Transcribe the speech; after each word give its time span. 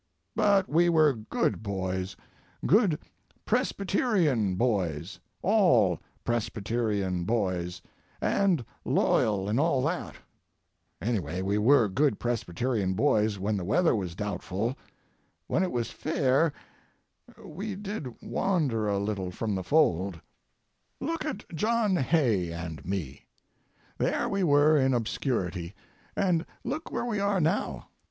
But 0.35 0.67
we 0.67 0.89
were 0.89 1.13
good 1.13 1.61
boys, 1.61 2.15
good 2.65 2.97
Presbyterian 3.45 4.55
boys, 4.55 5.19
all 5.43 5.99
Presbyterian 6.23 7.23
boys, 7.23 7.83
and 8.19 8.65
loyal 8.83 9.47
and 9.47 9.59
all 9.59 9.83
that; 9.83 10.15
anyway, 11.03 11.43
we 11.43 11.59
were 11.59 11.87
good 11.87 12.17
Presbyterian 12.17 12.95
boys 12.95 13.37
when 13.37 13.57
the 13.57 13.63
weather 13.63 13.95
was 13.95 14.15
doubtful; 14.15 14.75
when 15.45 15.61
it 15.61 15.69
was 15.71 15.91
fair, 15.91 16.51
we 17.45 17.75
did 17.75 18.07
wander 18.23 18.87
a 18.87 18.97
little 18.97 19.29
from 19.29 19.53
the 19.53 19.63
fold. 19.63 20.19
Look 20.99 21.25
at 21.25 21.47
John 21.49 21.97
Hay 21.97 22.51
and 22.51 22.83
me. 22.83 23.25
There 23.99 24.27
we 24.27 24.43
were 24.43 24.75
in 24.75 24.95
obscurity, 24.95 25.75
and 26.15 26.43
look 26.63 26.89
where 26.91 27.05
we 27.05 27.19
are 27.19 27.39
now. 27.39 27.87